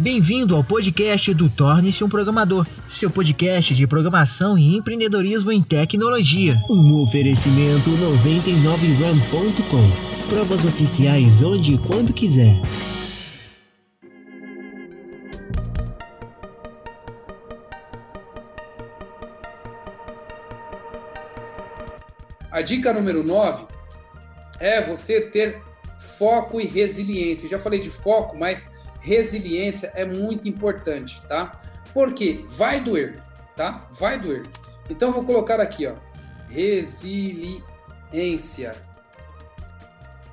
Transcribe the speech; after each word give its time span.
Bem-vindo 0.00 0.54
ao 0.54 0.62
podcast 0.62 1.34
do 1.34 1.50
Torne-se 1.50 2.04
um 2.04 2.08
Programador, 2.08 2.64
seu 2.88 3.10
podcast 3.10 3.74
de 3.74 3.84
programação 3.84 4.56
e 4.56 4.76
empreendedorismo 4.76 5.50
em 5.50 5.60
tecnologia. 5.60 6.54
Um 6.70 7.02
oferecimento 7.02 7.90
99ram.com. 7.90 10.28
Provas 10.28 10.64
oficiais 10.64 11.42
onde 11.42 11.74
e 11.74 11.78
quando 11.78 12.12
quiser. 12.12 12.54
A 22.52 22.62
dica 22.62 22.92
número 22.92 23.24
9 23.24 23.66
é 24.60 24.80
você 24.80 25.22
ter 25.22 25.60
foco 25.98 26.60
e 26.60 26.66
resiliência. 26.66 27.48
Já 27.48 27.58
falei 27.58 27.80
de 27.80 27.90
foco, 27.90 28.38
mas 28.38 28.77
resiliência 29.00 29.92
é 29.94 30.04
muito 30.04 30.48
importante, 30.48 31.20
tá? 31.28 31.60
Porque 31.92 32.44
vai 32.48 32.80
doer, 32.80 33.18
tá? 33.56 33.86
Vai 33.90 34.18
doer. 34.18 34.46
Então 34.90 35.12
vou 35.12 35.24
colocar 35.24 35.60
aqui, 35.60 35.86
ó, 35.86 35.94
resiliência. 36.48 37.62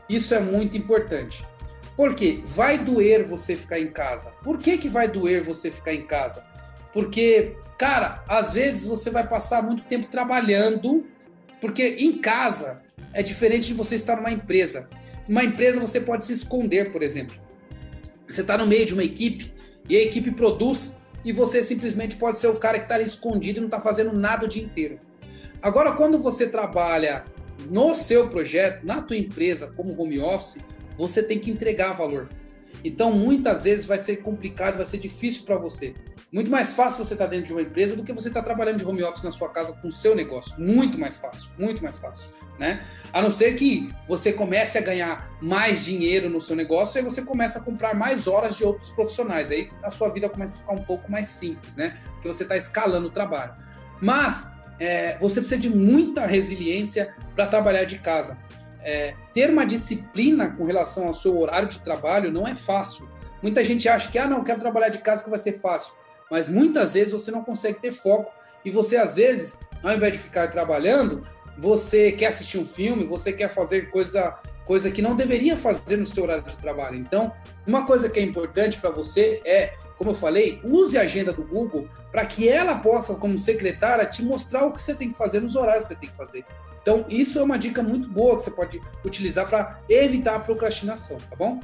Isso 0.08 0.34
é 0.34 0.40
muito 0.40 0.78
importante. 0.78 1.46
Porque 1.96 2.42
vai 2.46 2.78
doer 2.78 3.26
você 3.26 3.56
ficar 3.56 3.80
em 3.80 3.90
casa. 3.90 4.34
Por 4.44 4.58
que 4.58 4.78
que 4.78 4.90
vai 4.90 5.08
doer 5.08 5.44
você 5.44 5.72
ficar 5.72 5.94
em 5.94 6.06
casa? 6.06 6.46
Porque, 6.92 7.56
cara, 7.78 8.24
às 8.28 8.52
vezes 8.52 8.86
você 8.86 9.10
vai 9.10 9.26
passar 9.28 9.64
muito 9.64 9.84
tempo 9.84 10.08
trabalhando, 10.08 11.06
porque 11.62 11.96
em 12.00 12.20
casa 12.20 12.82
é 13.14 13.24
diferente 13.24 13.68
de 13.68 13.74
você 13.74 13.96
estar 13.96 14.18
numa 14.18 14.32
empresa. 14.32 14.90
Numa 15.28 15.44
empresa 15.44 15.80
você 15.80 16.02
pode 16.02 16.26
se 16.26 16.34
esconder, 16.34 16.92
por 16.92 17.02
exemplo. 17.02 17.38
Você 18.28 18.42
está 18.42 18.58
no 18.58 18.66
meio 18.66 18.86
de 18.86 18.94
uma 18.94 19.04
equipe 19.04 19.54
e 19.88 19.96
a 19.96 20.02
equipe 20.02 20.32
produz 20.32 21.00
e 21.24 21.32
você 21.32 21.64
simplesmente 21.64 22.16
pode 22.16 22.38
ser 22.38 22.48
o 22.48 22.56
cara 22.56 22.78
que 22.78 22.86
está 22.86 22.96
ali 22.96 23.04
escondido 23.04 23.58
e 23.58 23.62
não 23.62 23.68
está 23.68 23.80
fazendo 23.80 24.14
nada 24.14 24.46
o 24.46 24.50
dia 24.50 24.64
inteiro. 24.64 25.00
Agora, 25.62 25.94
quando 25.94 26.20
você 26.20 26.48
trabalha 26.48 27.26
no 27.70 27.96
seu 27.96 28.30
projeto, 28.30 28.86
na 28.86 29.02
tua 29.02 29.18
empresa, 29.18 29.74
como 29.76 30.00
home 30.00 30.20
office, 30.20 30.64
você 30.98 31.24
tem 31.24 31.40
que 31.40 31.50
entregar 31.50 31.94
valor. 31.94 32.30
Então, 32.84 33.12
muitas 33.12 33.64
vezes 33.64 33.86
vai 33.86 33.98
ser 33.98 34.18
complicado, 34.18 34.78
vai 34.78 34.86
ser 34.86 35.00
difícil 35.00 35.44
para 35.44 35.58
você. 35.58 35.96
Muito 36.36 36.52
mais 36.52 36.74
fácil 36.74 37.02
você 37.02 37.14
estar 37.14 37.24
tá 37.24 37.32
dentro 37.32 37.46
de 37.48 37.54
uma 37.54 37.62
empresa 37.62 37.96
do 37.96 38.04
que 38.04 38.12
você 38.12 38.28
estar 38.28 38.42
tá 38.42 38.46
trabalhando 38.46 38.80
de 38.80 38.86
home 38.86 39.02
office 39.02 39.24
na 39.24 39.32
sua 39.32 39.48
casa 39.48 39.72
com 39.72 39.88
o 39.88 39.92
seu 39.92 40.14
negócio. 40.14 40.60
Muito 40.60 41.00
mais 41.00 41.16
fácil, 41.16 41.50
muito 41.58 41.82
mais 41.82 41.98
fácil, 41.98 42.30
né? 42.60 42.86
A 43.14 43.22
não 43.22 43.32
ser 43.32 43.56
que 43.56 43.90
você 44.06 44.34
comece 44.34 44.78
a 44.78 44.82
ganhar 44.82 45.32
mais 45.42 45.86
dinheiro 45.86 46.30
no 46.30 46.42
seu 46.42 46.54
negócio 46.54 47.00
e 47.00 47.02
você 47.02 47.22
começa 47.22 47.60
a 47.60 47.62
comprar 47.62 47.96
mais 47.96 48.28
horas 48.28 48.58
de 48.58 48.66
outros 48.66 48.90
profissionais. 48.90 49.50
Aí 49.50 49.70
a 49.82 49.90
sua 49.90 50.10
vida 50.10 50.28
começa 50.28 50.58
a 50.58 50.60
ficar 50.60 50.74
um 50.74 50.84
pouco 50.84 51.10
mais 51.10 51.30
simples, 51.30 51.78
né? 51.78 51.98
Porque 52.16 52.28
você 52.28 52.44
está 52.44 52.58
escalando 52.58 53.08
o 53.08 53.12
trabalho. 53.12 53.56
Mas 54.02 54.52
é, 54.78 55.18
você 55.20 55.40
precisa 55.40 55.62
de 55.62 55.70
muita 55.70 56.26
resiliência 56.26 57.16
para 57.34 57.48
trabalhar 57.48 57.86
de 57.86 57.98
casa. 58.00 58.38
É, 58.82 59.16
ter 59.34 59.50
uma 59.50 59.66
disciplina 59.66 60.52
com 60.52 60.66
relação 60.66 61.08
ao 61.08 61.14
seu 61.14 61.40
horário 61.40 61.70
de 61.70 61.80
trabalho 61.80 62.30
não 62.30 62.46
é 62.46 62.54
fácil. 62.54 63.10
Muita 63.42 63.64
gente 63.64 63.88
acha 63.88 64.12
que, 64.12 64.18
ah, 64.18 64.28
não, 64.28 64.44
quero 64.44 64.60
trabalhar 64.60 64.90
de 64.90 64.98
casa 64.98 65.24
que 65.24 65.30
vai 65.30 65.40
ser 65.40 65.54
fácil 65.54 65.94
mas 66.30 66.50
muitas 66.50 66.94
vezes 66.94 67.12
você 67.12 67.32
não 67.32 67.44
consegue 67.44 67.80
ter 67.80 67.92
foco 67.92 68.32
e 68.64 68.72
você 68.72 68.98
às 68.98 69.16
vezes, 69.16 69.62
ao 69.84 69.94
invés 69.94 70.14
de 70.14 70.20
ficar 70.20 70.50
trabalhando, 70.52 71.24
você 71.58 72.12
quer 72.12 72.28
assistir 72.28 72.58
um 72.58 72.68
filme, 72.68 73.06
você 73.06 73.32
quer 73.32 73.50
fazer 73.50 73.90
coisa 73.92 74.38
coisa 74.66 74.90
que 74.90 75.02
não 75.02 75.16
deveria 75.16 75.56
fazer 75.56 75.98
no 75.98 76.06
seu 76.06 76.24
horário 76.24 76.44
de 76.44 76.58
trabalho. 76.58 76.98
Então, 76.98 77.32
uma 77.66 77.86
coisa 77.86 78.10
que 78.10 78.20
é 78.20 78.24
importante 78.24 78.80
para 78.80 78.90
você 78.90 79.42
é, 79.46 79.76
como 79.96 80.12
eu 80.12 80.16
falei, 80.16 80.60
use 80.64 80.98
a 80.98 81.02
agenda 81.02 81.32
do 81.32 81.44
Google 81.44 81.88
para 82.12 82.26
que 82.26 82.50
ela 82.50 82.80
possa, 82.80 83.16
como 83.16 83.38
secretária, 83.38 84.06
te 84.06 84.24
mostrar 84.24 84.66
o 84.66 84.72
que 84.72 84.82
você 84.82 84.96
tem 84.96 85.12
que 85.12 85.18
fazer 85.18 85.40
nos 85.40 85.56
horários 85.56 85.88
que 85.88 85.94
você 85.94 86.00
tem 86.00 86.10
que 86.10 86.18
fazer. 86.18 86.46
Então, 86.82 87.06
isso 87.10 87.40
é 87.40 87.44
uma 87.44 87.58
dica 87.58 87.82
muito 87.82 88.10
boa 88.10 88.36
que 88.36 88.44
você 88.44 88.52
pode 88.52 88.82
utilizar 89.04 89.48
para 89.48 89.80
evitar 89.90 90.36
a 90.36 90.40
procrastinação, 90.40 91.18
tá 91.18 91.36
bom? 91.36 91.60